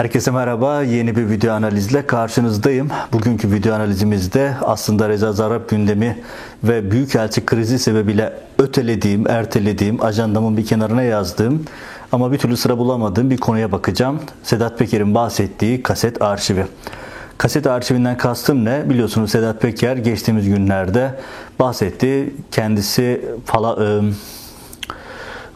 [0.00, 0.82] Herkese merhaba.
[0.82, 2.88] Yeni bir video analizle karşınızdayım.
[3.12, 6.18] Bugünkü video analizimizde aslında Reza Zarrab gündemi
[6.64, 11.64] ve Büyükelçi krizi sebebiyle ötelediğim, ertelediğim, ajandamın bir kenarına yazdığım
[12.12, 14.20] ama bir türlü sıra bulamadığım bir konuya bakacağım.
[14.42, 16.66] Sedat Peker'in bahsettiği kaset arşivi.
[17.38, 18.90] Kaset arşivinden kastım ne?
[18.90, 21.20] Biliyorsunuz Sedat Peker geçtiğimiz günlerde
[21.58, 22.34] bahsetti.
[22.50, 24.12] Kendisi falan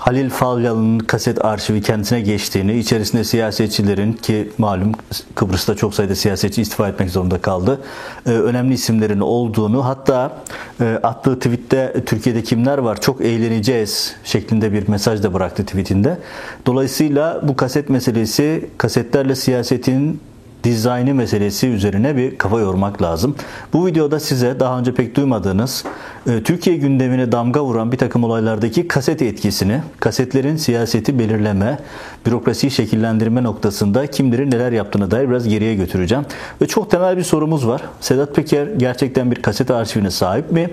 [0.05, 4.93] Halil Falyalı'nın kaset arşivi kendisine geçtiğini, içerisinde siyasetçilerin ki malum
[5.35, 7.81] Kıbrıs'ta çok sayıda siyasetçi istifa etmek zorunda kaldı.
[8.27, 10.33] E, önemli isimlerin olduğunu hatta
[10.81, 16.19] e, attığı tweette Türkiye'de kimler var çok eğleneceğiz şeklinde bir mesaj da bıraktı tweetinde.
[16.67, 20.21] Dolayısıyla bu kaset meselesi kasetlerle siyasetin
[20.65, 23.37] dizaynı meselesi üzerine bir kafa yormak lazım.
[23.73, 25.85] Bu videoda size daha önce pek duymadığınız
[26.27, 31.79] e, Türkiye gündemine damga vuran bir takım olaylardaki kaset etkisini, kasetlerin siyaseti belirleme,
[32.27, 36.25] bürokrasiyi şekillendirme noktasında kimlerin neler yaptığını dair biraz geriye götüreceğim.
[36.63, 37.83] Ve çok temel bir sorumuz var.
[38.01, 40.71] Sedat Peker gerçekten bir kaset arşivine sahip mi?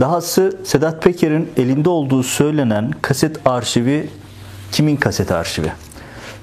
[0.00, 4.08] Dahası Sedat Peker'in elinde olduğu söylenen kaset arşivi
[4.72, 5.72] kimin kaset arşivi?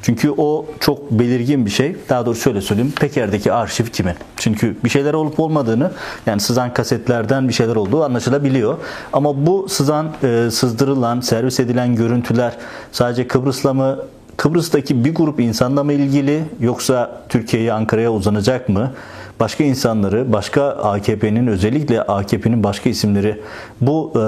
[0.05, 1.95] Çünkü o çok belirgin bir şey.
[2.09, 2.93] Daha doğrusu şöyle söyleyeyim.
[2.99, 4.13] Peker'deki arşiv kimin?
[4.37, 5.91] Çünkü bir şeyler olup olmadığını
[6.25, 8.77] yani sızan kasetlerden bir şeyler olduğu anlaşılabiliyor.
[9.13, 12.57] Ama bu sızan, e, sızdırılan, servis edilen görüntüler
[12.91, 13.99] sadece Kıbrıs'la mı
[14.37, 18.91] Kıbrıs'taki bir grup insanla mı ilgili yoksa Türkiye'ye Ankara'ya uzanacak mı?
[19.39, 23.41] Başka insanları, başka AKP'nin özellikle AKP'nin başka isimleri
[23.81, 24.23] bu e,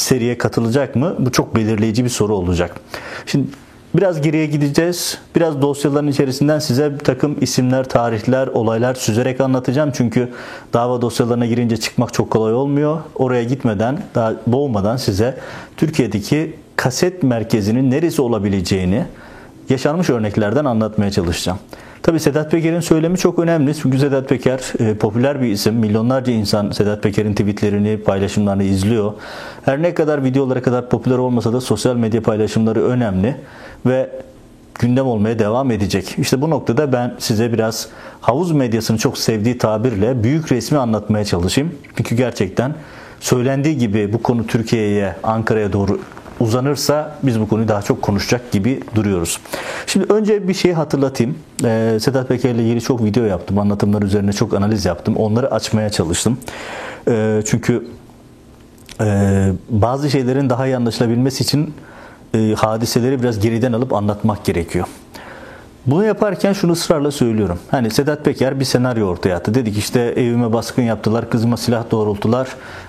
[0.00, 1.14] seriye katılacak mı?
[1.18, 2.80] Bu çok belirleyici bir soru olacak.
[3.26, 3.46] Şimdi
[3.94, 5.18] Biraz geriye gideceğiz.
[5.36, 9.90] Biraz dosyaların içerisinden size bir takım isimler, tarihler, olaylar süzerek anlatacağım.
[9.94, 10.28] Çünkü
[10.72, 12.98] dava dosyalarına girince çıkmak çok kolay olmuyor.
[13.14, 15.38] Oraya gitmeden, daha boğmadan size
[15.76, 19.04] Türkiye'deki kaset merkezinin neresi olabileceğini
[19.68, 21.58] yaşanmış örneklerden anlatmaya çalışacağım.
[22.02, 23.74] Tabi Sedat Peker'in söylemi çok önemli.
[23.74, 25.74] Çünkü Sedat Peker e, popüler bir isim.
[25.74, 29.12] Milyonlarca insan Sedat Peker'in tweetlerini, paylaşımlarını izliyor.
[29.64, 33.36] Her ne kadar videolara kadar popüler olmasa da sosyal medya paylaşımları önemli
[33.86, 34.10] ve
[34.78, 36.14] gündem olmaya devam edecek.
[36.18, 37.88] İşte bu noktada ben size biraz
[38.20, 41.74] havuz medyasının çok sevdiği tabirle büyük resmi anlatmaya çalışayım.
[41.96, 42.74] Çünkü gerçekten
[43.20, 46.00] söylendiği gibi bu konu Türkiye'ye, Ankara'ya doğru
[46.40, 49.40] uzanırsa biz bu konuyu daha çok konuşacak gibi duruyoruz.
[49.86, 51.38] Şimdi önce bir şey hatırlatayım.
[51.64, 53.58] Ee, Sedat Peker ile ilgili çok video yaptım.
[53.58, 55.16] Anlatımlar üzerine çok analiz yaptım.
[55.16, 56.38] Onları açmaya çalıştım.
[57.08, 57.86] Ee, çünkü
[59.00, 61.74] e, bazı şeylerin daha iyi anlaşılabilmesi için
[62.34, 64.86] e, hadiseleri biraz geriden alıp anlatmak gerekiyor.
[65.86, 67.58] Bunu yaparken şunu ısrarla söylüyorum.
[67.70, 69.54] Hani Sedat Peker bir senaryo ortaya attı.
[69.54, 72.48] Dedik işte evime baskın yaptılar, kızıma silah doğrulttular.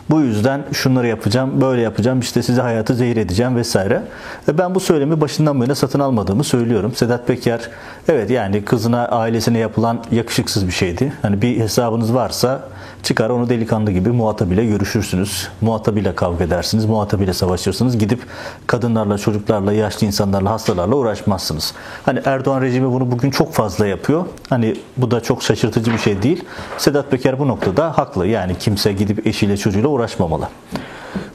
[0.10, 4.04] Bu yüzden şunları yapacağım, böyle yapacağım, işte size hayatı zehir edeceğim vesaire.
[4.48, 6.96] Ve ben bu söylemi başından bu satın almadığımı söylüyorum.
[6.96, 7.70] Sedat Peker
[8.08, 11.14] evet yani kızına, ailesine yapılan yakışıksız bir şeydi.
[11.22, 12.62] Hani bir hesabınız varsa
[13.04, 15.48] çıkar onu delikanlı gibi muhatabıyla görüşürsünüz.
[15.62, 17.98] Muhatabıyla kavga edersiniz, muhatabıyla savaşırsınız.
[17.98, 18.22] Gidip
[18.68, 21.74] kadınlarla, çocuklarla, yaşlı insanlarla, hastalarla uğraşmazsınız.
[22.06, 24.26] Hani Erdoğan rejimi bunu bugün çok fazla yapıyor.
[24.50, 26.44] Hani bu da çok şaşırtıcı bir şey değil.
[26.78, 28.28] Sedat Peker bu noktada haklı.
[28.28, 30.48] Yani kimse gidip eşiyle çocuğuyla uğraşmamalı.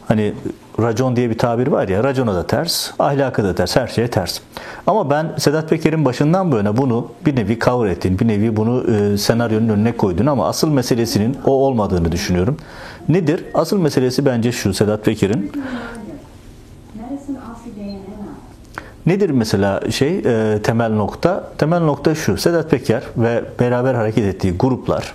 [0.08, 0.34] Hani
[0.80, 4.40] racon diye bir tabir var ya, racona da ters, ahlaka da ters, her şeye ters.
[4.86, 8.84] Ama ben Sedat Peker'in başından bu yana bunu bir nevi cover ettiğini, bir nevi bunu
[8.94, 12.56] e, senaryonun önüne koyduğunu ama asıl meselesinin o olmadığını düşünüyorum.
[13.08, 13.44] Nedir?
[13.54, 15.52] Asıl meselesi bence şu Sedat Peker'in
[19.06, 21.50] Nedir mesela şey e, temel nokta?
[21.58, 22.36] Temel nokta şu.
[22.36, 25.14] Sedat Peker ve beraber hareket ettiği gruplar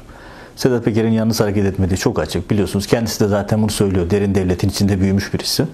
[0.59, 2.51] Sedat Peker'in yalnız hareket etmediği çok açık.
[2.51, 4.09] Biliyorsunuz kendisi de zaten bunu söylüyor.
[4.09, 5.65] Derin devletin içinde büyümüş birisi.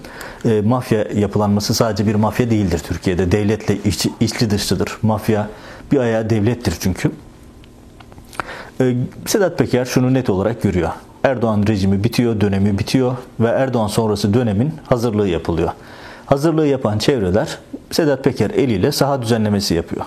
[0.44, 3.32] E, mafya yapılanması sadece bir mafya değildir Türkiye'de.
[3.32, 4.98] Devletle iç, içli dışlıdır.
[5.02, 5.48] Mafya
[5.92, 7.10] bir ayağı devlettir çünkü.
[8.80, 10.90] E, Sedat Peker şunu net olarak görüyor.
[11.24, 15.70] Erdoğan rejimi bitiyor, dönemi bitiyor ve Erdoğan sonrası dönemin hazırlığı yapılıyor.
[16.26, 17.58] Hazırlığı yapan çevreler
[17.90, 20.04] Sedat Peker eliyle saha düzenlemesi yapıyor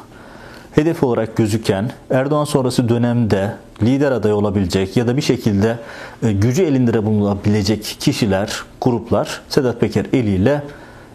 [0.71, 3.53] hedef olarak gözüken Erdoğan sonrası dönemde
[3.83, 5.77] lider adayı olabilecek ya da bir şekilde
[6.23, 10.63] e, gücü elinde bulunabilecek kişiler, gruplar Sedat Peker eliyle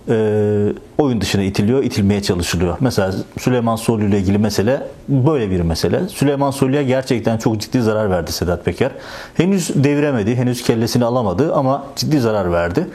[0.09, 2.77] e, oyun dışına itiliyor, itilmeye çalışılıyor.
[2.81, 6.09] Mesela Süleyman Soylu ile ilgili mesele böyle bir mesele.
[6.09, 8.91] Süleyman Soylu'ya gerçekten çok ciddi zarar verdi Sedat Peker.
[9.35, 12.87] Henüz deviremedi, henüz kellesini alamadı ama ciddi zarar verdi.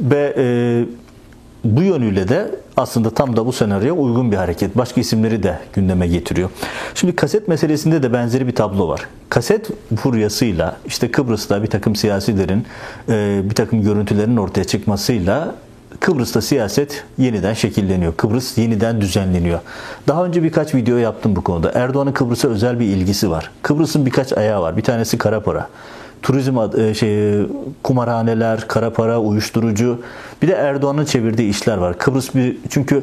[0.00, 0.84] Ve e,
[1.64, 4.76] bu yönüyle de aslında tam da bu senaryoya uygun bir hareket.
[4.76, 6.50] Başka isimleri de gündeme getiriyor.
[6.94, 9.00] Şimdi kaset meselesinde de benzeri bir tablo var.
[9.28, 12.66] Kaset furyasıyla işte Kıbrıs'ta bir takım siyasilerin
[13.08, 15.54] e, bir takım görüntülerin ortaya çıkmasıyla
[16.00, 18.16] Kıbrıs'ta siyaset yeniden şekilleniyor.
[18.16, 19.60] Kıbrıs yeniden düzenleniyor.
[20.08, 21.72] Daha önce birkaç video yaptım bu konuda.
[21.74, 23.50] Erdoğan'ın Kıbrıs'a özel bir ilgisi var.
[23.62, 24.76] Kıbrıs'ın birkaç ayağı var.
[24.76, 25.68] Bir tanesi kara para
[26.22, 27.46] turizm e, şey
[27.82, 30.02] kumarhaneler, kara para, uyuşturucu.
[30.42, 31.98] Bir de Erdoğan'ın çevirdiği işler var.
[31.98, 33.02] Kıbrıs bir çünkü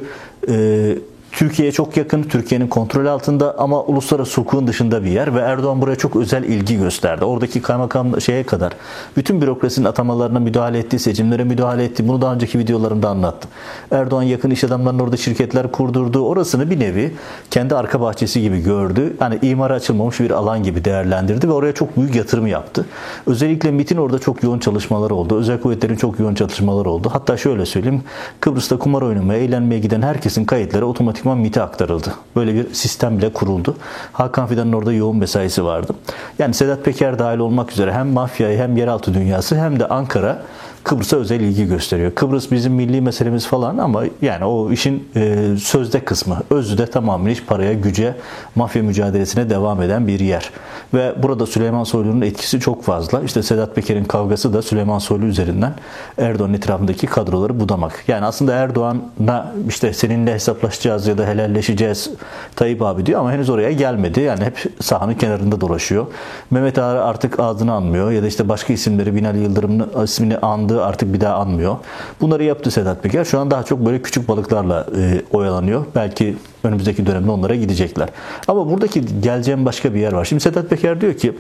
[0.50, 0.98] e,
[1.38, 5.96] Türkiye'ye çok yakın, Türkiye'nin kontrol altında ama uluslararası hukukun dışında bir yer ve Erdoğan buraya
[5.96, 7.26] çok özel ilgi gösterdi.
[7.26, 8.74] Oradaki kaymakam şeye kadar
[9.18, 12.08] bütün bürokrasinin atamalarına müdahale etti, seçimlere müdahale etti.
[12.08, 13.52] Bunu daha önceki videolarımda anlattım.
[13.92, 16.20] Erdoğan yakın iş adamlarının orada şirketler kurdurdu.
[16.20, 17.16] Orasını bir nevi
[17.52, 19.18] kendi arka bahçesi gibi gördü.
[19.22, 22.86] Yani imara açılmamış bir alan gibi değerlendirdi ve oraya çok büyük yatırım yaptı.
[23.28, 25.38] Özellikle MIT'in orada çok yoğun çalışmaları oldu.
[25.38, 27.10] Özel kuvvetlerin çok yoğun çalışmaları oldu.
[27.14, 28.02] Hatta şöyle söyleyeyim.
[28.40, 32.14] Kıbrıs'ta kumar oynamaya, eğlenmeye giden herkesin kayıtları otomatik otomatikman MIT'e aktarıldı.
[32.36, 33.76] Böyle bir sistem bile kuruldu.
[34.14, 35.94] Hakan Fidan'ın orada yoğun mesaisi vardı.
[36.40, 40.42] Yani Sedat Peker dahil olmak üzere hem mafyayı hem yeraltı dünyası hem de Ankara
[40.84, 42.16] Kıbrıs'a özel ilgi gösteriyor.
[42.16, 46.38] Kıbrıs bizim milli meselemiz falan ama yani o işin e, sözde kısmı.
[46.50, 48.16] Özü de tamamen iş paraya, güce,
[48.56, 50.52] mafya mücadelesine devam eden bir yer.
[50.94, 53.22] Ve burada Süleyman Soylu'nun etkisi çok fazla.
[53.22, 55.74] İşte Sedat Peker'in kavgası da Süleyman Soylu üzerinden
[56.18, 58.04] Erdoğan etrafındaki kadroları budamak.
[58.08, 62.10] Yani aslında Erdoğan'a işte seninle hesaplaşacağız ya da helalleşeceğiz
[62.56, 64.20] Tayyip abi diyor ama henüz oraya gelmedi.
[64.20, 66.06] Yani hep sahanın kenarında dolaşıyor.
[66.52, 71.14] Mehmet Ağar artık ağzını anmıyor ya da işte başka isimleri Binali Yıldırım'ın ismini andı artık
[71.14, 71.76] bir daha anmıyor.
[72.22, 73.26] Bunları yaptı Sedat Peker.
[73.26, 75.86] Şu an daha çok böyle küçük balıklarla e, oyalanıyor.
[75.96, 78.10] Belki önümüzdeki dönemde onlara gidecekler.
[78.48, 80.26] Ama buradaki geleceğim başka bir yer var.
[80.26, 81.38] Şimdi Sedat Peker diyor ki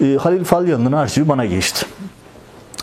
[0.00, 1.86] e, Halil Falyalı'nın arşivi bana geçti.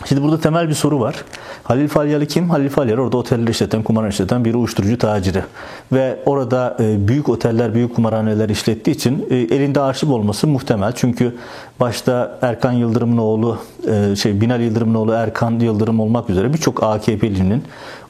[0.05, 1.15] Şimdi burada temel bir soru var.
[1.63, 2.49] Halil Falyalı kim?
[2.49, 5.43] Halil Falyalı orada oteller işleten, kumarhane işleten bir uyuşturucu taciri.
[5.91, 10.91] Ve orada e, büyük oteller, büyük kumarhaneler işlettiği için e, elinde arşiv olması muhtemel.
[10.95, 11.35] Çünkü
[11.79, 13.57] başta Erkan Yıldırım'ın oğlu,
[13.87, 17.63] e, şey Binal Yıldırım'ın oğlu Erkan Yıldırım olmak üzere birçok AKP'linin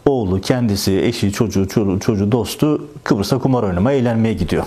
[0.06, 4.64] oğlu, kendisi, eşi, çocuğu, çocuğu, çocuğu dostu Kıbrıs'a kumar oynamaya, eğlenmeye gidiyor.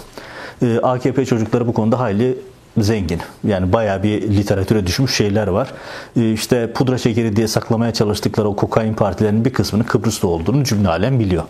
[0.82, 2.38] AKP çocukları bu konuda hayli
[2.78, 3.20] zengin.
[3.44, 5.72] Yani bayağı bir literatüre düşmüş şeyler var.
[6.17, 10.88] Ee, işte pudra şekeri diye saklamaya çalıştıkları o kokain partilerinin bir kısmının Kıbrıs'ta olduğunu cümle
[10.88, 11.44] alem biliyor.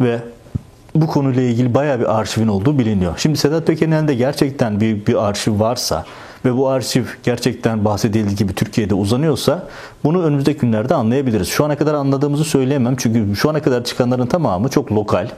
[0.00, 0.18] Ve
[0.94, 3.14] bu konuyla ilgili bayağı bir arşivin olduğu biliniyor.
[3.16, 6.04] Şimdi Sedat Peker'in elinde gerçekten bir, bir arşiv varsa
[6.44, 9.66] ve bu arşiv gerçekten bahsedildiği gibi Türkiye'de uzanıyorsa
[10.04, 11.48] bunu önümüzdeki günlerde anlayabiliriz.
[11.48, 15.28] Şu ana kadar anladığımızı söyleyemem çünkü şu ana kadar çıkanların tamamı çok lokal.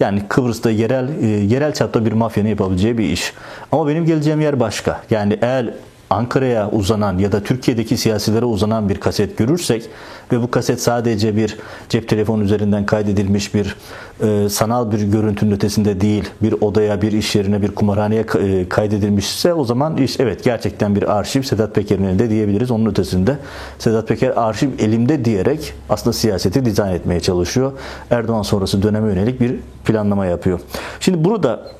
[0.00, 3.32] Yani Kıbrıs'ta yerel e, yerel çapta bir mafyanın yapabileceği bir iş.
[3.72, 5.02] Ama benim geleceğim yer başka.
[5.10, 5.74] Yani eğer
[6.10, 9.88] Ankara'ya uzanan ya da Türkiye'deki siyasilere uzanan bir kaset görürsek
[10.32, 11.56] ve bu kaset sadece bir
[11.88, 13.76] cep telefonu üzerinden kaydedilmiş bir
[14.22, 19.54] e, sanal bir görüntünün ötesinde değil, bir odaya, bir iş yerine, bir kumarhaneye e, kaydedilmişse
[19.54, 22.70] o zaman iş evet gerçekten bir arşiv Sedat Peker'in elinde diyebiliriz.
[22.70, 23.38] Onun ötesinde
[23.78, 27.72] Sedat Peker arşiv elimde diyerek aslında siyaseti dizayn etmeye çalışıyor.
[28.10, 30.60] Erdoğan sonrası döneme yönelik bir planlama yapıyor.
[31.00, 31.72] Şimdi burada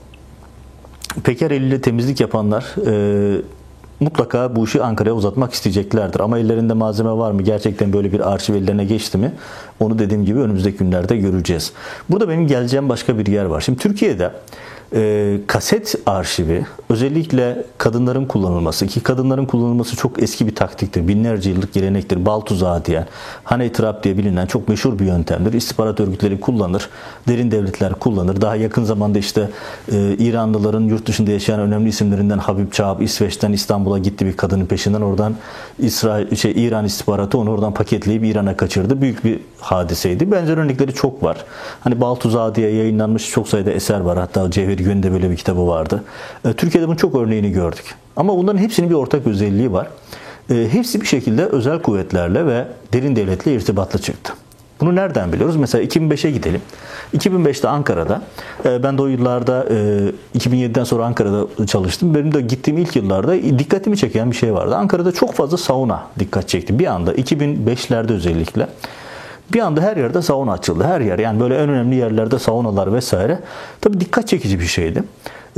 [1.25, 3.43] Peker eliyle temizlik yapanlar e,
[4.01, 6.21] mutlaka bu işi Ankara'ya uzatmak isteyeceklerdir.
[6.21, 7.43] Ama ellerinde malzeme var mı?
[7.43, 9.33] Gerçekten böyle bir arşiv ellerine geçti mi?
[9.81, 11.73] Onu dediğim gibi önümüzdeki günlerde göreceğiz.
[12.09, 13.61] Burada benim geleceğim başka bir yer var.
[13.61, 14.31] Şimdi Türkiye'de
[14.95, 21.09] e, kaset arşivi özellikle kadınların kullanılması ki kadınların kullanılması çok eski bir taktiktir.
[21.09, 22.27] Binlerce yıllık gelenektir.
[22.27, 23.07] Bal tuzağı diyen,
[23.45, 25.53] honey trap diye bilinen çok meşhur bir yöntemdir.
[25.53, 26.89] İstihbarat örgütleri kullanır.
[27.29, 28.41] Derin devletler kullanır.
[28.41, 29.51] Daha yakın zamanda işte
[29.93, 35.01] e, İranlıların yurt dışında yaşayan önemli isimlerinden Habib Çağab İsveç'ten İstanbul'a gitti bir kadının peşinden.
[35.01, 35.35] Oradan
[35.79, 39.03] İsrail şey İran istihbaratı onu oradan paketleyip İran'a kaçırdı.
[39.03, 40.33] Büyük bir hadiseydi.
[40.33, 41.45] Benzer örnekleri çok var.
[41.81, 44.19] Hani Bal tuzağı diye yayınlanmış çok sayıda eser var.
[44.19, 46.05] Hatta Cevher bir günde böyle bir kitabı vardı.
[46.45, 47.95] E, Türkiye'de bunun çok örneğini gördük.
[48.17, 49.89] Ama bunların hepsinin bir ortak özelliği var.
[50.51, 54.33] E, hepsi bir şekilde özel kuvvetlerle ve derin devletle irtibatlı çıktı.
[54.81, 55.57] Bunu nereden biliyoruz?
[55.57, 56.63] Mesela 2005'e gidelim.
[57.17, 58.23] 2005'te Ankara'da,
[58.65, 59.65] e, ben de o yıllarda
[60.39, 62.15] 2007'den sonra Ankara'da çalıştım.
[62.15, 64.77] Benim de gittiğim ilk yıllarda dikkatimi çeken bir şey vardı.
[64.77, 66.79] Ankara'da çok fazla sauna dikkat çekti.
[66.79, 68.69] Bir anda 2005'lerde özellikle.
[69.53, 70.85] Bir anda her yerde sauna açıldı.
[70.85, 73.39] Her yer yani böyle en önemli yerlerde saunalar vesaire.
[73.81, 75.03] Tabii dikkat çekici bir şeydi.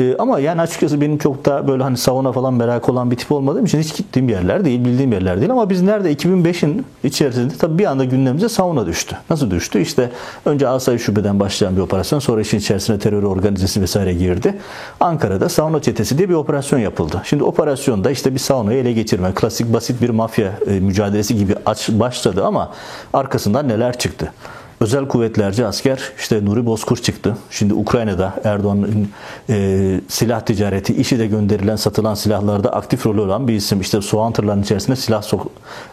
[0.01, 3.33] Ee, ama yani açıkçası benim çok da böyle hani sauna falan merak olan bir tip
[3.33, 5.51] olmadığım için hiç gittiğim yerler değil, bildiğim yerler değil.
[5.51, 9.17] Ama biz nerede 2005'in içerisinde tabii bir anda gündemimize sauna düştü.
[9.31, 9.81] Nasıl düştü?
[9.81, 10.11] İşte
[10.45, 14.55] önce Asayi Şube'den başlayan bir operasyon sonra işin içerisine terör organizesi vesaire girdi.
[15.01, 17.23] Ankara'da sauna çetesi diye bir operasyon yapıldı.
[17.25, 21.89] Şimdi operasyonda işte bir saunayı ele geçirme, klasik basit bir mafya e, mücadelesi gibi aç,
[21.89, 22.73] başladı ama
[23.13, 24.33] arkasından neler çıktı?
[24.81, 27.37] Özel kuvvetlerce asker işte Nuri Bozkur çıktı.
[27.51, 29.09] Şimdi Ukrayna'da Erdoğan'ın
[29.51, 33.81] e, silah ticareti, işi de gönderilen, satılan silahlarda aktif rolü olan bir isim.
[33.81, 35.23] İşte soğan tırlarının içerisinde silah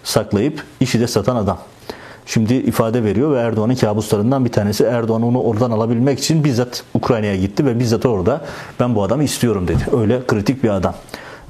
[0.04, 1.58] saklayıp işi de satan adam.
[2.26, 7.36] Şimdi ifade veriyor ve Erdoğan'ın kabuslarından bir tanesi Erdoğan onu oradan alabilmek için bizzat Ukrayna'ya
[7.36, 8.42] gitti ve bizzat orada
[8.80, 9.86] ben bu adamı istiyorum dedi.
[9.98, 10.94] Öyle kritik bir adam.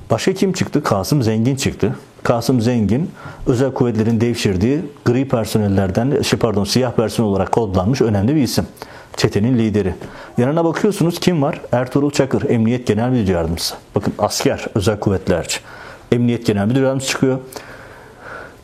[0.10, 0.84] Başka kim çıktı?
[0.84, 1.96] Kasım Zengin çıktı.
[2.28, 3.12] Kasım Zengin
[3.46, 8.66] özel kuvvetlerin devşirdiği gri personellerden, şey pardon siyah personel olarak kodlanmış önemli bir isim.
[9.18, 9.94] Çetenin lideri.
[10.38, 11.62] Yanına bakıyorsunuz kim var?
[11.72, 13.76] Ertuğrul Çakır, Emniyet Genel Müdür Yardımcısı.
[13.96, 15.58] Bakın asker, özel kuvvetlerci.
[16.12, 17.40] Emniyet Genel Müdür Yardımcısı çıkıyor.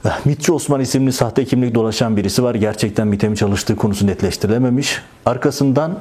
[0.05, 2.55] Eh, Mitçi Osman isimli sahte kimlik dolaşan birisi var.
[2.55, 5.01] Gerçekten MİT'e çalıştığı konusu netleştirilememiş.
[5.25, 5.99] Arkasından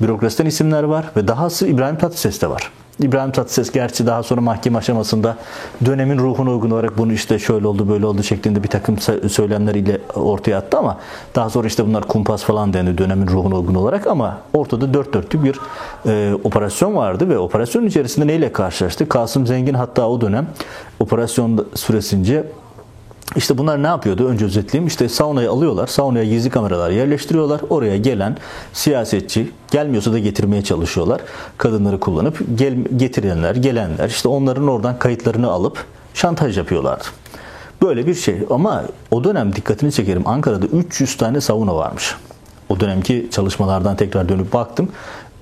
[0.00, 2.70] bürokrasiden isimler var ve dahası İbrahim Tatlıses de var.
[2.98, 5.36] İbrahim Tatlıses gerçi daha sonra mahkeme aşamasında
[5.84, 10.58] dönemin ruhuna uygun olarak bunu işte şöyle oldu böyle oldu şeklinde bir takım söylemleriyle ortaya
[10.58, 10.96] attı ama
[11.34, 15.44] daha sonra işte bunlar kumpas falan dendi dönemin ruhuna uygun olarak ama ortada dört dörtlük
[15.44, 15.58] bir
[16.06, 19.08] e, operasyon vardı ve operasyonun içerisinde neyle karşılaştı?
[19.08, 20.46] Kasım Zengin hatta o dönem
[21.00, 22.44] operasyon süresince
[23.36, 24.26] işte bunlar ne yapıyordu?
[24.26, 24.86] Önce özetleyeyim.
[24.86, 25.86] İşte saunayı alıyorlar.
[25.86, 27.60] Saunaya gizli kameralar yerleştiriyorlar.
[27.70, 28.36] Oraya gelen
[28.72, 31.20] siyasetçi gelmiyorsa da getirmeye çalışıyorlar.
[31.58, 35.84] Kadınları kullanıp gel, getirenler, gelenler işte onların oradan kayıtlarını alıp
[36.14, 37.04] şantaj yapıyorlardı.
[37.82, 42.16] Böyle bir şey ama o dönem dikkatini çekerim Ankara'da 300 tane sauna varmış.
[42.68, 44.88] O dönemki çalışmalardan tekrar dönüp baktım.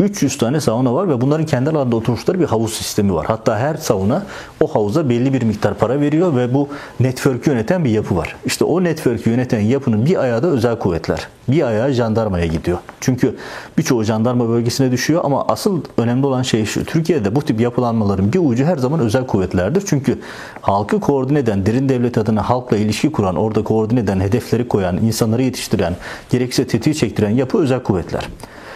[0.00, 3.26] 300 tane sauna var ve bunların kendi aralarında oturmuşları bir havuz sistemi var.
[3.26, 4.26] Hatta her sauna
[4.61, 6.69] o havuza belli bir miktar para veriyor ve bu
[7.00, 8.37] network'ü yöneten bir yapı var.
[8.47, 11.28] İşte o network'ü yöneten yapının bir ayağı da özel kuvvetler.
[11.49, 12.78] Bir ayağı jandarmaya gidiyor.
[13.00, 13.37] Çünkü
[13.78, 16.85] birçoğu jandarma bölgesine düşüyor ama asıl önemli olan şey şu.
[16.85, 19.83] Türkiye'de bu tip yapılanmaların bir ucu her zaman özel kuvvetlerdir.
[19.87, 20.19] Çünkü
[20.61, 25.43] halkı koordine eden, derin devlet adına halkla ilişki kuran, orada koordine eden, hedefleri koyan, insanları
[25.43, 25.97] yetiştiren,
[26.31, 28.28] gerekse tetiği çektiren yapı özel kuvvetler.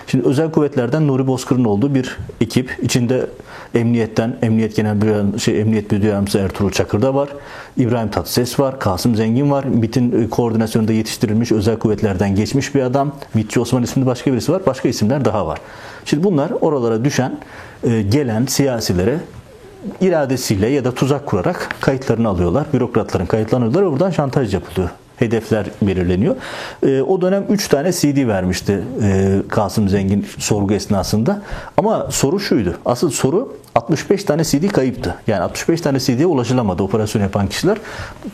[0.06, 2.78] Şimdi özel kuvvetlerden Nuri Bozkır'ın olduğu bir ekip.
[2.82, 3.26] içinde
[3.74, 7.28] emniyetten, Emniyet Genel Müdürü, şey, Emniyet Müdürü Yardımcısı Ertuğrul Çakır da var.
[7.76, 8.80] İbrahim Tatlıses var.
[8.80, 9.64] Kasım Zengin var.
[9.64, 13.12] MİT'in koordinasyonunda yetiştirilmiş özel kuvvetlerden geçmiş bir adam.
[13.34, 14.62] MİTçi Osman isminde başka birisi var.
[14.66, 15.58] Başka isimler daha var.
[16.04, 17.38] Şimdi bunlar oralara düşen,
[17.84, 19.18] e, gelen siyasilere
[20.00, 22.66] iradesiyle ya da tuzak kurarak kayıtlarını alıyorlar.
[22.72, 24.90] Bürokratların kayıtlarını alıyorlar ve buradan şantaj yapılıyor
[25.22, 26.36] hedefler belirleniyor.
[26.86, 31.42] E, o dönem 3 tane CD vermişti e, Kasım Zengin sorgu esnasında.
[31.76, 32.74] Ama soru şuydu.
[32.84, 35.14] Asıl soru 65 tane CD kayıptı.
[35.26, 37.78] Yani 65 tane CD'ye ulaşılamadı operasyon yapan kişiler.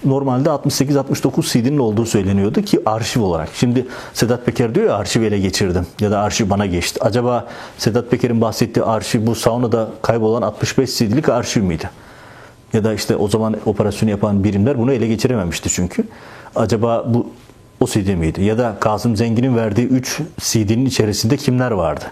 [0.04, 3.48] Normalde 68-69 CD'nin olduğu söyleniyordu ki arşiv olarak.
[3.54, 7.00] Şimdi Sedat Peker diyor ya arşiv ele geçirdim ya da arşiv bana geçti.
[7.02, 7.46] Acaba
[7.78, 11.90] Sedat Peker'in bahsettiği arşiv bu saunada kaybolan 65 CD'lik arşiv miydi?
[12.72, 16.04] Ya da işte o zaman operasyonu yapan birimler bunu ele geçirememişti çünkü.
[16.58, 17.30] Acaba bu
[17.80, 18.42] o CD miydi?
[18.42, 22.04] Ya da Kasım Zengin'in verdiği 3 CD'nin içerisinde kimler vardı?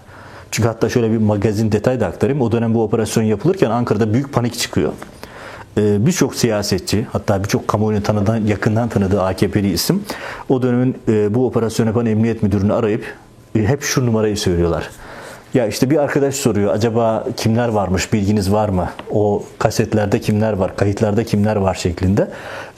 [0.51, 2.41] Çünkü hatta şöyle bir magazin detay da aktarayım.
[2.41, 4.93] O dönem bu operasyon yapılırken Ankara'da büyük panik çıkıyor.
[5.79, 10.05] Ee, birçok siyasetçi hatta birçok kamuoyunun tanıdan, yakından tanıdığı AKP'li isim
[10.49, 13.05] o dönemin e, bu operasyon yapan emniyet müdürünü arayıp
[13.55, 14.91] e, hep şu numarayı söylüyorlar.
[15.55, 18.89] Ya işte bir arkadaş soruyor acaba kimler varmış bilginiz var mı?
[19.11, 22.29] O kasetlerde kimler var, kayıtlarda kimler var şeklinde.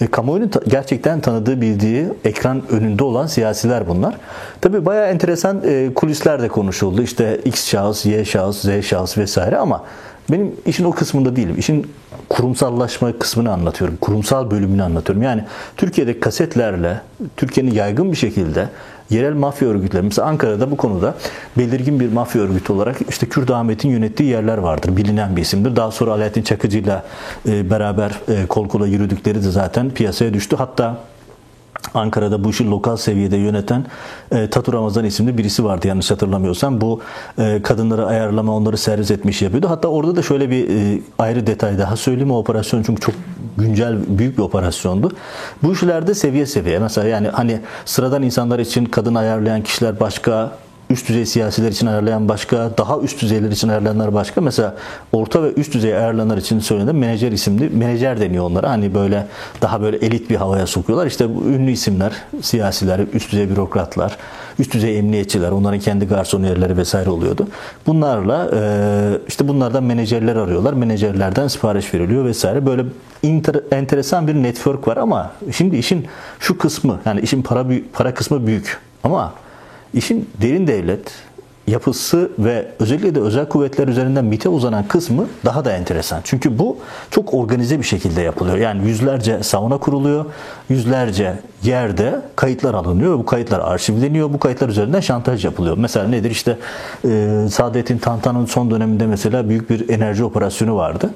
[0.01, 4.15] E, kamuoyunun ta- gerçekten tanıdığı, bildiği ekran önünde olan siyasiler bunlar.
[4.61, 7.03] Tabii bayağı enteresan e, kulisler de konuşuldu.
[7.03, 9.85] İşte X şahıs, Y şahıs, Z şahıs vesaire ama
[10.31, 11.55] benim işin o kısmında değilim.
[11.59, 11.91] İşin
[12.29, 13.97] kurumsallaşma kısmını anlatıyorum.
[14.01, 15.23] Kurumsal bölümünü anlatıyorum.
[15.23, 15.45] Yani
[15.77, 17.01] Türkiye'de kasetlerle
[17.37, 18.69] Türkiye'nin yaygın bir şekilde
[19.11, 21.15] yerel mafya örgütleri mesela Ankara'da bu konuda
[21.59, 24.97] belirgin bir mafya örgütü olarak işte Kürt Ahmet'in yönettiği yerler vardır.
[24.97, 25.77] Bilinen bir isimdir.
[25.77, 27.05] Daha sonra Alaaddin Çakıcı'yla
[27.49, 30.57] e, beraber e, kol kola yürüdükleri de zaten piyasaya düştü.
[30.57, 30.97] Hatta
[31.95, 33.85] Ankara'da bu işi lokal seviyede yöneten
[34.33, 36.81] e, Tatu Ramazan isimli birisi vardı yanlış hatırlamıyorsam.
[36.81, 37.01] Bu
[37.39, 39.71] e, kadınları ayarlama, onları servis etmiş yapıyordu.
[39.71, 42.31] Hatta orada da şöyle bir e, ayrı detay daha söyleyeyim.
[42.31, 43.15] O operasyon çünkü çok
[43.59, 45.13] güncel, büyük bir operasyondu.
[45.63, 46.79] Bu işlerde seviye seviye.
[46.79, 50.53] Mesela yani hani sıradan insanlar için kadın ayarlayan kişiler başka,
[50.91, 54.41] üst düzey siyasiler için ayarlayan başka, daha üst düzeyler için ayarlayanlar başka.
[54.41, 54.77] Mesela
[55.13, 58.71] orta ve üst düzey ayarlayanlar için söylenen menajer isimli, menajer deniyor onlara.
[58.71, 59.27] Hani böyle
[59.63, 61.07] daha böyle elit bir havaya sokuyorlar.
[61.07, 64.17] İşte bu ünlü isimler, siyasiler, üst düzey bürokratlar,
[64.59, 67.49] üst düzey emniyetçiler, onların kendi garson yerleri vesaire oluyordu.
[67.87, 68.51] Bunlarla
[69.29, 70.73] işte bunlardan menajerler arıyorlar.
[70.73, 72.67] Menajerlerden sipariş veriliyor vesaire.
[72.67, 72.85] Böyle
[73.73, 76.07] enteresan bir network var ama şimdi işin
[76.39, 79.33] şu kısmı yani işin para para kısmı büyük ama
[79.95, 81.13] İşin derin devlet
[81.69, 86.21] yapısı ve özellikle de özel kuvvetler üzerinden MIT'e uzanan kısmı daha da enteresan.
[86.25, 86.77] Çünkü bu
[87.11, 88.57] çok organize bir şekilde yapılıyor.
[88.57, 90.25] Yani yüzlerce sauna kuruluyor,
[90.69, 94.33] yüzlerce yerde kayıtlar alınıyor bu kayıtlar arşivleniyor.
[94.33, 95.79] Bu kayıtlar üzerinden şantaj yapılıyor.
[95.79, 96.31] Mesela nedir?
[96.31, 96.57] İşte
[97.05, 101.11] e, Saadettin Tantan'ın son döneminde mesela büyük bir enerji operasyonu vardı.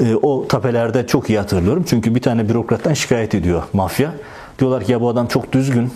[0.00, 1.84] E, o tapelerde çok iyi hatırlıyorum.
[1.88, 4.12] Çünkü bir tane bürokrattan şikayet ediyor mafya.
[4.58, 5.90] Diyorlar ki ya bu adam çok düzgün,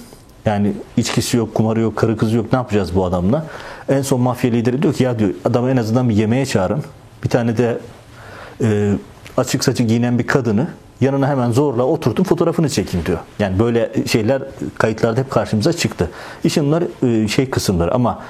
[0.46, 2.52] Yani içkisi yok, kumarı yok, karı kızı yok.
[2.52, 3.46] Ne yapacağız bu adamla?
[3.88, 6.84] En son mafya lideri diyor ki ya diyor adamı en azından bir yemeğe çağırın.
[7.24, 7.78] Bir tane de
[8.62, 8.92] e,
[9.36, 10.66] açık saçı giyinen bir kadını
[11.00, 13.18] yanına hemen zorla oturtun fotoğrafını çekin diyor.
[13.38, 14.42] Yani böyle şeyler
[14.78, 16.10] kayıtlarda hep karşımıza çıktı.
[16.44, 18.22] İşin bunlar e, şey kısımları ama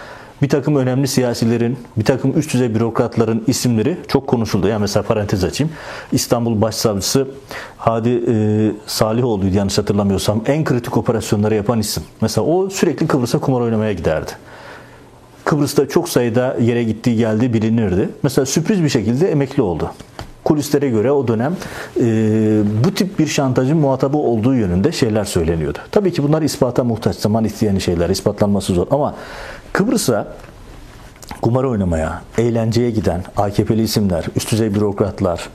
[0.43, 4.69] bir takım önemli siyasilerin, bir takım üst düzey bürokratların isimleri çok konuşuldu.
[4.69, 5.73] Yani mesela parantez açayım.
[6.13, 7.27] İstanbul Başsavcısı
[7.85, 8.35] Hadi e,
[8.87, 10.43] Salihoğlu'ydu yanlış hatırlamıyorsam.
[10.47, 12.03] En kritik operasyonları yapan isim.
[12.21, 14.31] Mesela o sürekli Kıbrıs'a kumar oynamaya giderdi.
[15.45, 18.09] Kıbrıs'ta çok sayıda yere gittiği geldiği bilinirdi.
[18.23, 19.91] Mesela sürpriz bir şekilde emekli oldu.
[20.45, 21.57] Kulislere göre o dönem
[22.01, 22.05] e,
[22.85, 25.79] bu tip bir şantajın muhatabı olduğu yönünde şeyler söyleniyordu.
[25.91, 29.15] Tabii ki bunlar ispata muhtaç, zaman isteyen şeyler, ispatlanması zor ama
[29.73, 30.29] Kıbrıs'a
[31.43, 35.49] kumar oynamaya, eğlenceye giden AKP'li isimler, üst düzey bürokratlar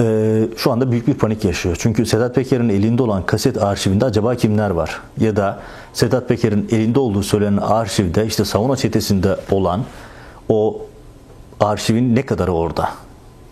[0.00, 1.76] e, şu anda büyük bir panik yaşıyor.
[1.80, 5.00] Çünkü Sedat Peker'in elinde olan kaset arşivinde acaba kimler var?
[5.20, 5.58] Ya da
[5.92, 9.84] Sedat Peker'in elinde olduğu söylenen arşivde işte savunma çetesinde olan
[10.48, 10.82] o
[11.60, 12.88] arşivin ne kadarı orada?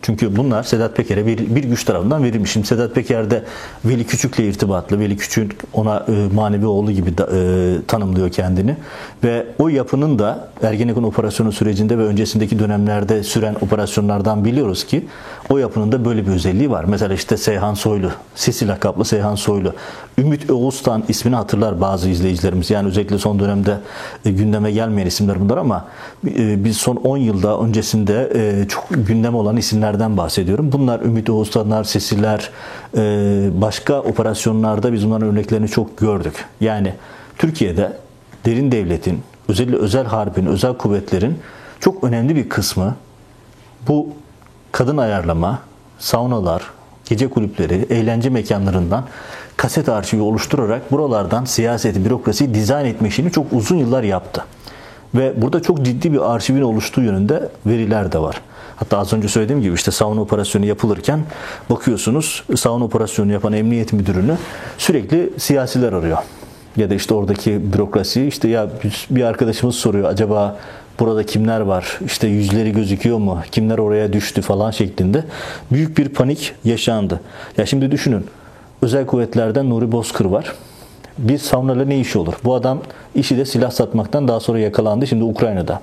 [0.03, 2.53] Çünkü bunlar Sedat Peker'e bir, bir güç tarafından verilmiş.
[2.53, 3.45] Şimdi Sedat Peker de
[3.85, 5.01] Veli Küçük'le irtibatlı.
[5.01, 8.77] Veli Küçük ona e, manevi oğlu gibi da, e, tanımlıyor kendini.
[9.25, 15.07] Ve o yapının da Ergenekon operasyonu sürecinde ve öncesindeki dönemlerde süren operasyonlardan biliyoruz ki
[15.51, 16.85] o yapının da böyle bir özelliği var.
[16.85, 19.75] Mesela işte Seyhan Soylu, Sesi lakaplı Seyhan Soylu.
[20.19, 22.71] Ümit Oğuztan ismini hatırlar bazı izleyicilerimiz.
[22.71, 23.79] Yani özellikle son dönemde
[24.25, 25.85] e, gündeme gelmeyen isimler bunlar ama
[26.27, 29.57] e, biz son 10 yılda öncesinde e, çok gündem olan
[29.89, 30.73] isimlerden bahsediyorum.
[30.73, 32.51] Bunlar Ümit Oğuztanlar, Sesiler,
[32.97, 33.01] e,
[33.61, 36.45] başka operasyonlarda biz bunların örneklerini çok gördük.
[36.61, 36.95] Yani
[37.39, 37.93] Türkiye'de
[38.47, 41.39] derin devletin, özellikle özel harbin, özel kuvvetlerin
[41.81, 42.95] çok önemli bir kısmı
[43.89, 44.09] bu
[44.73, 45.59] kadın ayarlama,
[45.99, 46.63] saunalar,
[47.09, 49.05] gece kulüpleri, eğlence mekanlarından
[49.57, 54.45] kaset arşivi oluşturarak buralardan siyaseti, bürokrasiyi dizayn etme işini çok uzun yıllar yaptı.
[55.15, 58.41] Ve burada çok ciddi bir arşivin oluştuğu yönünde veriler de var.
[58.79, 61.21] Hatta az önce söylediğim gibi işte sauna operasyonu yapılırken
[61.71, 64.37] bakıyorsunuz sauna operasyonu yapan emniyet müdürünü
[64.79, 66.19] sürekli siyasiler arıyor.
[66.77, 68.71] Ya da işte oradaki bürokrasi işte ya
[69.11, 70.57] bir arkadaşımız soruyor acaba
[71.01, 75.25] burada kimler var işte yüzleri gözüküyor mu kimler oraya düştü falan şeklinde
[75.73, 77.21] büyük bir panik yaşandı.
[77.57, 78.27] Ya şimdi düşünün
[78.83, 80.53] özel kuvvetlerden Nuri Bozkır var.
[81.19, 82.35] Bir saunayla ne işi olur?
[82.45, 82.79] Bu adam
[83.15, 85.07] işi de silah satmaktan daha sonra yakalandı.
[85.07, 85.81] Şimdi Ukrayna'da.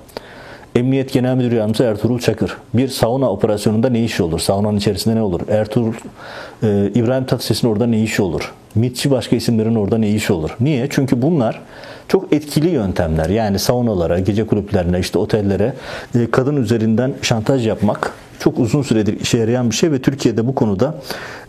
[0.76, 2.56] Emniyet Genel Müdürü Yardımcısı Ertuğrul Çakır.
[2.74, 4.38] Bir sauna operasyonunda ne işi olur?
[4.38, 5.40] Saunanın içerisinde ne olur?
[5.48, 5.92] Ertuğrul,
[6.62, 8.52] e, İbrahim Tatlıses'in orada ne işi olur?
[8.74, 10.50] MİT'çi başka isimlerin orada ne işi olur?
[10.60, 10.86] Niye?
[10.90, 11.60] Çünkü bunlar
[12.08, 13.28] çok etkili yöntemler.
[13.28, 15.72] Yani saunalara, gece kulüplerine, işte otellere
[16.14, 20.54] e, kadın üzerinden şantaj yapmak çok uzun süredir işe yarayan bir şey ve Türkiye'de bu
[20.54, 20.94] konuda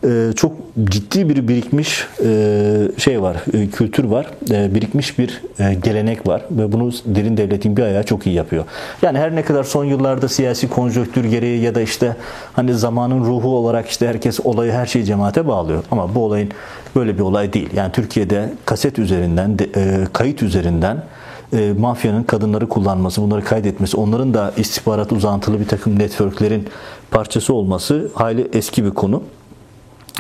[0.04, 0.52] e, çok
[0.84, 6.41] ciddi bir birikmiş e, şey var, e, kültür var, e, birikmiş bir e, gelenek var
[6.52, 8.65] ve bunu derin devletin bir ayağı çok iyi yapıyor.
[9.02, 12.15] Yani her ne kadar son yıllarda siyasi konjonktür gereği ya da işte
[12.54, 16.52] hani zamanın ruhu olarak işte herkes olayı her şeyi cemaate bağlıyor ama bu olayın
[16.95, 17.69] böyle bir olay değil.
[17.76, 21.04] Yani Türkiye'de kaset üzerinden, de, e, kayıt üzerinden
[21.53, 26.67] e, mafyanın kadınları kullanması, bunları kaydetmesi, onların da istihbarat uzantılı bir takım networklerin
[27.12, 29.23] parçası olması hayli eski bir konu.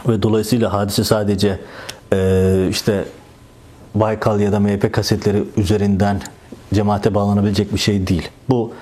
[0.07, 1.59] Ve dolayısıyla hadise sadece
[2.13, 3.05] e, işte
[3.95, 6.21] Baykal ya da MHP kasetleri üzerinden
[6.73, 8.29] cemaate bağlanabilecek bir şey değil.
[8.49, 8.73] Bu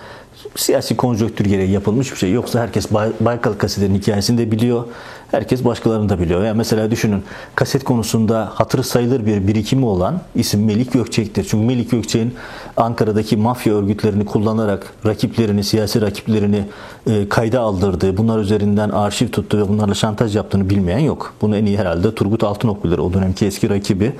[0.55, 2.31] siyasi konjonktür gereği yapılmış bir şey.
[2.31, 4.83] Yoksa herkes Baykal kasetinin hikayesini de biliyor.
[5.31, 6.43] Herkes başkalarını da biliyor.
[6.43, 7.23] Yani mesela düşünün
[7.55, 11.47] kaset konusunda hatırı sayılır bir birikimi olan isim Melik Gökçek'tir.
[11.49, 12.33] Çünkü Melik Gökçek'in
[12.77, 16.63] Ankara'daki mafya örgütlerini kullanarak rakiplerini, siyasi rakiplerini
[17.07, 21.33] e, kayda aldırdığı, bunlar üzerinden arşiv tuttu ve bunlarla şantaj yaptığını bilmeyen yok.
[21.41, 22.97] Bunu en iyi herhalde Turgut Altınok bilir.
[22.97, 24.13] O dönemki eski rakibi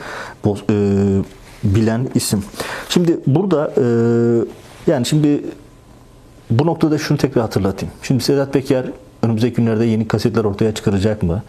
[0.45, 0.75] bu, e,
[1.63, 2.43] bilen isim.
[2.89, 3.85] Şimdi burada e,
[4.91, 5.41] yani şimdi
[6.49, 7.93] bu noktada şunu tekrar hatırlatayım.
[8.03, 8.85] Şimdi Sedat Peker
[9.23, 11.43] önümüzdeki günlerde yeni kasetler ortaya çıkaracak mı?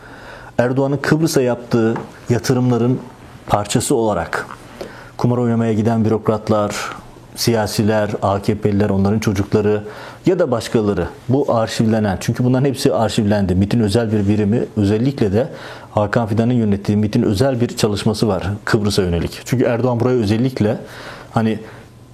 [0.59, 1.95] Erdoğan'ın Kıbrıs'a yaptığı
[2.31, 3.01] yatırımların
[3.47, 4.47] parçası olarak
[5.17, 6.75] kumar oynamaya giden bürokratlar,
[7.37, 9.83] siyasiler, AKP'liler, onların çocukları
[10.27, 13.55] ya da başkaları bu arşivlenen çünkü bunların hepsi arşivlendi.
[13.55, 15.49] MIT'in özel bir birimi özellikle de
[15.91, 19.41] Hakan Fidan'ın yönettiği MIT'in özel bir çalışması var Kıbrıs'a yönelik.
[19.45, 20.79] Çünkü Erdoğan buraya özellikle
[21.31, 21.59] hani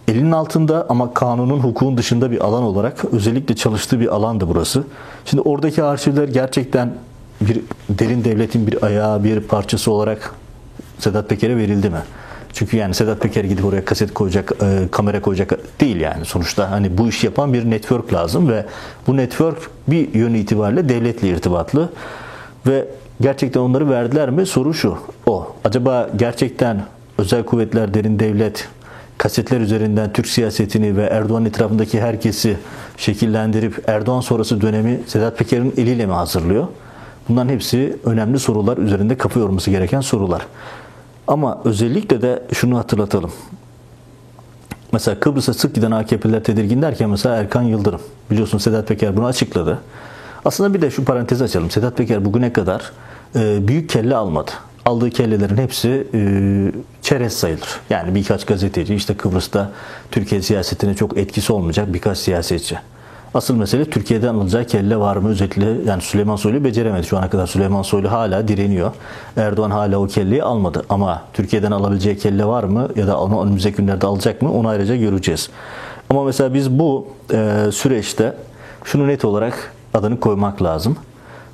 [0.09, 4.85] elinin altında ama kanunun hukukun dışında bir alan olarak özellikle çalıştığı bir alandı burası.
[5.25, 6.95] Şimdi oradaki arşivler gerçekten
[7.41, 10.35] bir derin devletin bir ayağı, bir parçası olarak
[10.99, 12.01] Sedat Peker'e verildi mi?
[12.53, 16.25] Çünkü yani Sedat Peker gidip oraya kaset koyacak, e, kamera koyacak değil yani.
[16.25, 18.67] Sonuçta hani bu iş yapan bir network lazım ve
[19.07, 21.93] bu network bir yönü itibariyle devletle irtibatlı
[22.67, 22.89] ve
[23.21, 24.47] gerçekten onları verdiler mi?
[24.47, 24.99] Soru şu.
[25.27, 25.53] O.
[25.65, 26.83] Acaba gerçekten
[27.19, 28.69] özel kuvvetler, derin devlet,
[29.23, 32.57] kasetler üzerinden Türk siyasetini ve Erdoğan etrafındaki herkesi
[32.97, 36.67] şekillendirip Erdoğan sonrası dönemi Sedat Peker'in eliyle mi hazırlıyor?
[37.29, 40.47] Bunların hepsi önemli sorular üzerinde kafa yorması gereken sorular.
[41.27, 43.33] Ama özellikle de şunu hatırlatalım.
[44.93, 48.01] Mesela Kıbrıs'a sık giden AKP'liler tedirgin derken mesela Erkan Yıldırım.
[48.31, 49.79] Biliyorsun Sedat Peker bunu açıkladı.
[50.45, 51.71] Aslında bir de şu parantezi açalım.
[51.71, 52.93] Sedat Peker bugüne kadar
[53.37, 54.51] e, büyük kelle almadı.
[54.87, 56.21] Aldığı kellelerin hepsi e,
[57.03, 57.81] çerez sayılır.
[57.91, 59.71] Yani birkaç gazeteci işte Kıbrıs'ta
[60.11, 62.79] Türkiye siyasetine çok etkisi olmayacak birkaç siyasetçi.
[63.35, 65.29] Asıl mesele Türkiye'den alınacağı kelle var mı?
[65.29, 67.07] Özellikle yani Süleyman Soylu beceremedi.
[67.07, 68.93] Şu ana kadar Süleyman Soylu hala direniyor.
[69.37, 70.85] Erdoğan hala o kelleyi almadı.
[70.89, 72.89] Ama Türkiye'den alabileceği kelle var mı?
[72.97, 74.53] Ya da önümüzdeki günlerde alacak mı?
[74.53, 75.51] Onu ayrıca göreceğiz.
[76.11, 78.37] Ama mesela biz bu e, süreçte
[78.85, 80.97] şunu net olarak adını koymak lazım.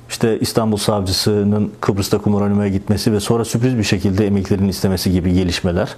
[0.09, 5.95] İşte İstanbul Savcısının Kıbrıs'ta kumarhaneye gitmesi ve sonra sürpriz bir şekilde emeklerin istemesi gibi gelişmeler.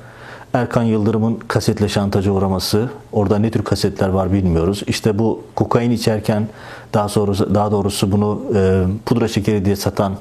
[0.54, 4.84] Erkan Yıldırım'ın kasetle şantaja uğraması, orada ne tür kasetler var bilmiyoruz.
[4.88, 6.48] İşte bu kokain içerken
[6.94, 10.14] daha sonra daha doğrusu bunu e, pudra şekeri diye satan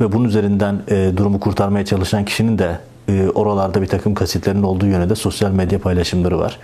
[0.00, 4.86] ve bunun üzerinden e, durumu kurtarmaya çalışan kişinin de e, oralarda bir takım kasetlerin olduğu
[4.86, 6.58] yönünde sosyal medya paylaşımları var.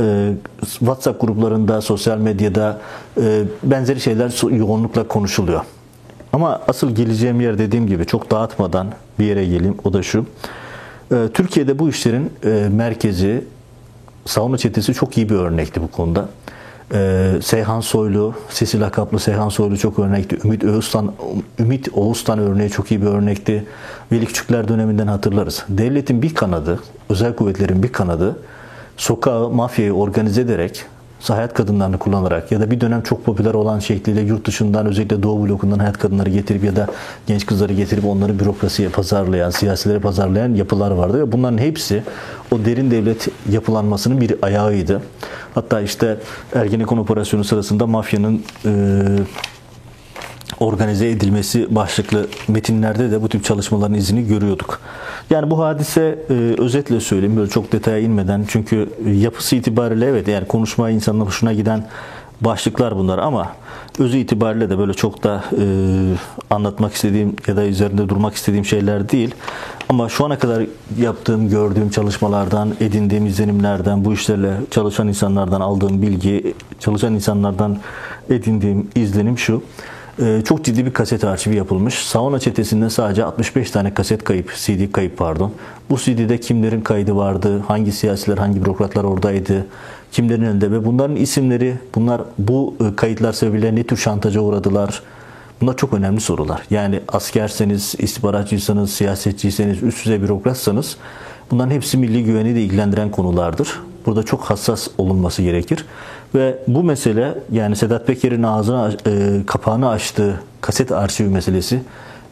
[0.00, 2.80] E, WhatsApp gruplarında, sosyal medyada
[3.20, 5.60] e, benzeri şeyler yoğunlukla konuşuluyor.
[6.32, 8.86] Ama asıl geleceğim yer dediğim gibi çok dağıtmadan
[9.18, 9.76] bir yere geleyim.
[9.84, 10.26] O da şu.
[11.12, 13.44] Ee, Türkiye'de bu işlerin e, merkezi
[14.26, 16.28] savunma çetesi çok iyi bir örnekti bu konuda.
[16.94, 20.38] Ee, Seyhan Soylu, Sesi lakaplı Seyhan Soylu çok örnekti.
[20.44, 21.12] Ümit Oğuz'tan,
[21.58, 23.64] Ümit Oğuz'tan örneği çok iyi bir örnekti.
[24.12, 25.64] Veli Küçükler döneminden hatırlarız.
[25.68, 28.36] Devletin bir kanadı, özel kuvvetlerin bir kanadı
[28.96, 30.84] sokağı, mafyayı organize ederek
[31.30, 35.48] hayat kadınlarını kullanarak ya da bir dönem çok popüler olan şekliyle yurt dışından özellikle Doğu
[35.48, 36.86] blokundan hayat kadınları getirip ya da
[37.26, 42.02] genç kızları getirip onları bürokrasiye pazarlayan, siyasilere pazarlayan yapılar vardı ve bunların hepsi
[42.50, 45.02] o derin devlet yapılanmasının bir ayağıydı.
[45.54, 46.18] Hatta işte
[46.54, 48.70] Ergenekon operasyonu sırasında mafyanın e,
[50.60, 54.80] organize edilmesi başlıklı metinlerde de bu tip çalışmaların izini görüyorduk.
[55.30, 60.46] Yani bu hadise e, özetle söyleyeyim böyle çok detaya inmeden çünkü yapısı itibariyle evet yani
[60.46, 61.88] konuşma insanın hoşuna giden
[62.40, 63.52] başlıklar bunlar ama
[63.98, 65.64] özü itibariyle de böyle çok da e,
[66.50, 69.34] anlatmak istediğim ya da üzerinde durmak istediğim şeyler değil.
[69.88, 70.66] Ama şu ana kadar
[70.98, 77.78] yaptığım, gördüğüm çalışmalardan, edindiğim izlenimlerden, bu işlerle çalışan insanlardan aldığım bilgi, çalışan insanlardan
[78.30, 79.62] edindiğim izlenim şu.
[80.22, 81.94] Ee, çok ciddi bir kaset arşivi yapılmış.
[81.94, 85.52] Sauna çetesinden sadece 65 tane kaset kayıp, CD kayıp pardon.
[85.90, 89.66] Bu CD'de kimlerin kaydı vardı, hangi siyasiler, hangi bürokratlar oradaydı,
[90.12, 95.02] kimlerin elinde ve bunların isimleri, bunlar bu e, kayıtlar sebebiyle ne tür şantaja uğradılar,
[95.60, 96.62] Bunlar çok önemli sorular.
[96.70, 100.96] Yani askerseniz, istihbaratçıysanız, siyasetçiyseniz, üst düzey bürokratsanız
[101.50, 103.80] bunların hepsi milli güveni de ilgilendiren konulardır.
[104.06, 105.84] Burada çok hassas olunması gerekir.
[106.34, 111.82] Ve bu mesele yani Sedat Peker'in ağzına e, kapağını açtığı kaset arşivi meselesi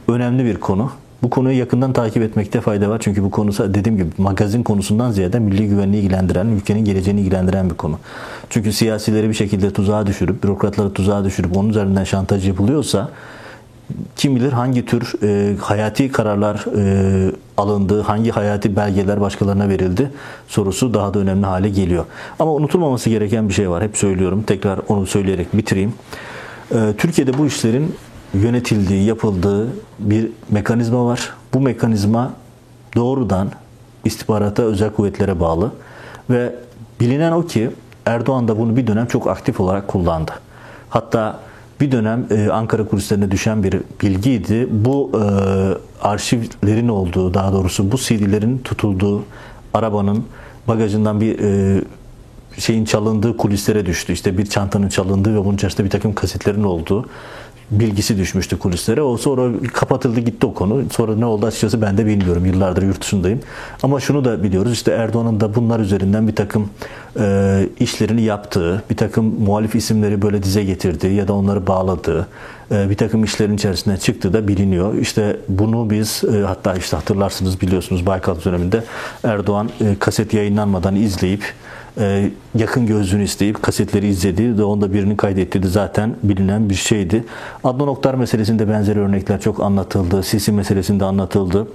[0.09, 0.91] önemli bir konu.
[1.23, 2.99] Bu konuyu yakından takip etmekte fayda var.
[3.05, 7.75] Çünkü bu konu dediğim gibi magazin konusundan ziyade milli güvenliği ilgilendiren, ülkenin geleceğini ilgilendiren bir
[7.75, 7.99] konu.
[8.51, 13.09] Çünkü siyasileri bir şekilde tuzağa düşürüp, bürokratları tuzağa düşürüp onun üzerinden şantaj yapılıyorsa
[14.17, 20.11] kim bilir hangi tür e, hayati kararlar e, alındı, hangi hayati belgeler başkalarına verildi
[20.49, 22.05] sorusu daha da önemli hale geliyor.
[22.39, 23.83] Ama unutulmaması gereken bir şey var.
[23.83, 24.43] Hep söylüyorum.
[24.47, 25.93] Tekrar onu söyleyerek bitireyim.
[26.75, 27.95] E, Türkiye'de bu işlerin
[28.35, 31.35] yönetildiği, yapıldığı bir mekanizma var.
[31.55, 32.33] Bu mekanizma
[32.97, 33.51] doğrudan
[34.05, 35.73] istihbarata, özel kuvvetlere bağlı
[36.31, 36.55] ve
[37.01, 37.71] bilinen o ki
[38.07, 40.33] Erdoğan da bunu bir dönem çok aktif olarak kullandı.
[40.91, 41.41] Hatta
[41.81, 44.69] bir dönem e, Ankara kulislerine düşen bir bilgiydi.
[44.71, 45.21] Bu e,
[46.07, 49.25] arşivlerin olduğu, daha doğrusu bu CD'lerin tutulduğu
[49.75, 50.25] arabanın
[50.69, 51.81] bagajından bir e,
[52.59, 54.13] şeyin çalındığı kulislere düştü.
[54.13, 57.09] İşte bir çantanın çalındığı ve bunun içerisinde bir takım kasetlerin olduğu
[57.71, 59.03] bilgisi düşmüştü kulislere.
[59.03, 60.83] O sonra kapatıldı gitti o konu.
[60.93, 62.47] Sonra ne oldu açıkçası ben de bilmiyorum.
[62.47, 63.41] Yıllardır yurt dışındayım.
[63.83, 64.73] Ama şunu da biliyoruz.
[64.73, 66.71] İşte Erdoğan'ın da bunlar üzerinden bir takım
[67.21, 72.29] e, işlerini yaptığı, bir takım muhalif isimleri böyle dize getirdiği ya da onları bağladığı,
[72.71, 74.95] e, bir takım işlerin içerisinden çıktığı da biliniyor.
[74.95, 78.85] İşte bunu biz e, hatta işte hatırlarsınız biliyorsunuz Baykal döneminde
[79.25, 81.55] Erdoğan e, kaset yayınlanmadan izleyip
[81.99, 87.25] e, yakın gözlüğünü isteyip kasetleri izledi ve onda birini kaydettirdi zaten bilinen bir şeydi.
[87.65, 90.23] Adnan Oktar meselesinde benzer örnekler çok anlatıldı.
[90.23, 91.69] Sisi meselesinde anlatıldı.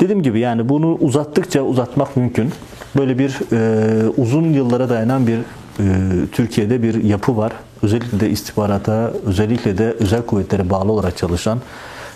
[0.00, 2.52] Dediğim gibi yani bunu uzattıkça uzatmak mümkün.
[2.96, 5.42] Böyle bir e, uzun yıllara dayanan bir e,
[6.32, 7.52] Türkiye'de bir yapı var.
[7.82, 11.58] Özellikle de istihbarata, özellikle de özel kuvvetlere bağlı olarak çalışan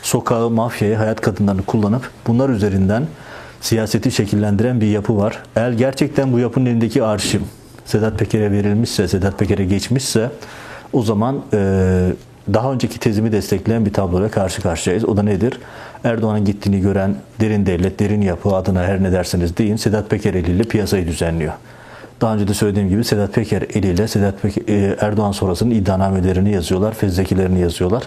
[0.02, 3.06] sokağı, mafyayı, hayat kadınlarını kullanıp bunlar üzerinden
[3.62, 5.42] siyaseti şekillendiren bir yapı var.
[5.56, 7.40] Eğer gerçekten bu yapının elindeki arşiv
[7.84, 10.30] Sedat Peker'e verilmişse, Sedat Peker'e geçmişse
[10.92, 11.58] o zaman e,
[12.54, 15.04] daha önceki tezimi destekleyen bir tabloyla karşı karşıyayız.
[15.04, 15.60] O da nedir?
[16.04, 20.62] Erdoğan'ın gittiğini gören derin devlet, derin yapı adına her ne derseniz deyin Sedat Peker eliyle
[20.62, 21.52] piyasayı düzenliyor.
[22.20, 27.60] Daha önce de söylediğim gibi Sedat Peker eliyle Sedat Peker, Erdoğan sonrasının iddianamelerini yazıyorlar, fezlekilerini
[27.60, 28.02] yazıyorlar.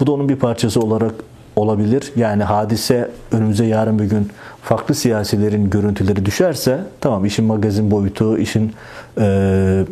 [0.00, 1.12] Bu da onun bir parçası olarak
[1.56, 2.12] olabilir.
[2.16, 4.28] Yani hadise önümüze yarın bir gün
[4.62, 8.72] farklı siyasilerin görüntüleri düşerse tamam işin magazin boyutu, işin
[9.20, 9.84] e,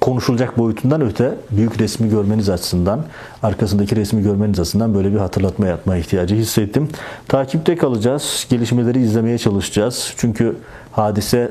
[0.00, 3.00] konuşulacak boyutundan öte büyük resmi görmeniz açısından,
[3.42, 6.88] arkasındaki resmi görmeniz açısından böyle bir hatırlatma yapma ihtiyacı hissettim.
[7.28, 8.46] Takipte kalacağız.
[8.50, 10.14] Gelişmeleri izlemeye çalışacağız.
[10.16, 10.56] Çünkü
[10.92, 11.50] hadise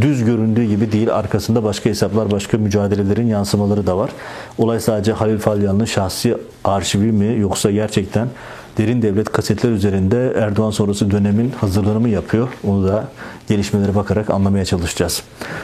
[0.00, 1.14] düz göründüğü gibi değil.
[1.14, 4.10] Arkasında başka hesaplar, başka mücadelelerin yansımaları da var.
[4.58, 8.28] Olay sadece Halil Falyan'ın şahsi arşivi mi yoksa gerçekten
[8.78, 12.48] derin devlet kasetler üzerinde Erdoğan sonrası dönemin hazırlığını yapıyor?
[12.64, 13.04] Onu da
[13.48, 15.22] gelişmelere bakarak anlamaya çalışacağız.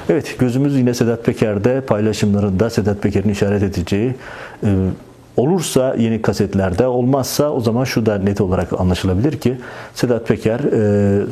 [0.09, 4.15] Evet gözümüz yine Sedat Peker'de paylaşımlarında Sedat Peker'in işaret edeceği
[4.65, 4.77] e,
[5.37, 9.57] olursa yeni kasetlerde olmazsa o zaman şu da net olarak anlaşılabilir ki
[9.95, 11.23] Sedat Peker e,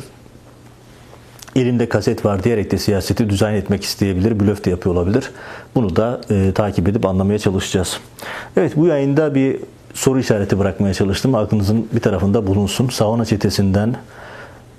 [1.55, 5.31] elinde kaset var diyerek de siyaseti düzen etmek isteyebilir, blöf de yapıyor olabilir.
[5.75, 7.99] Bunu da e, takip edip anlamaya çalışacağız.
[8.57, 9.59] Evet bu yayında bir
[9.97, 11.35] soru işareti bırakmaya çalıştım.
[11.35, 12.89] Aklınızın bir tarafında bulunsun.
[12.89, 13.95] Savana çetesinden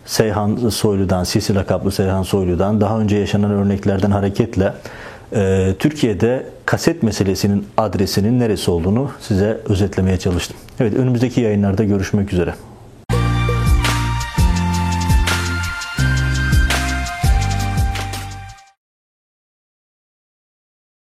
[0.07, 4.73] Seyhan Soylu'dan, Sisi lakaplı Seyhan Soylu'dan daha önce yaşanan örneklerden hareketle
[5.35, 10.57] e, Türkiye'de kaset meselesinin adresinin neresi olduğunu size özetlemeye çalıştım.
[10.81, 12.55] Evet önümüzdeki yayınlarda görüşmek üzere.